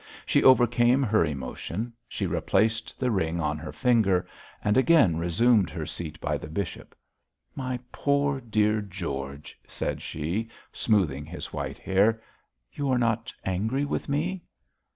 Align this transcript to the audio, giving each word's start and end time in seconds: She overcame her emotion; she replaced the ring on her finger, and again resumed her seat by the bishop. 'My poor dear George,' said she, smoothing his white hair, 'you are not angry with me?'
She 0.25 0.41
overcame 0.41 1.03
her 1.03 1.23
emotion; 1.23 1.93
she 2.07 2.25
replaced 2.25 2.99
the 2.99 3.11
ring 3.11 3.39
on 3.39 3.59
her 3.59 3.71
finger, 3.71 4.25
and 4.63 4.75
again 4.75 5.17
resumed 5.17 5.69
her 5.69 5.85
seat 5.85 6.19
by 6.19 6.39
the 6.39 6.47
bishop. 6.49 6.95
'My 7.53 7.79
poor 7.91 8.41
dear 8.41 8.81
George,' 8.81 9.59
said 9.67 10.01
she, 10.01 10.49
smoothing 10.73 11.25
his 11.27 11.53
white 11.53 11.77
hair, 11.77 12.19
'you 12.73 12.89
are 12.89 12.97
not 12.97 13.31
angry 13.45 13.85
with 13.85 14.09
me?' 14.09 14.41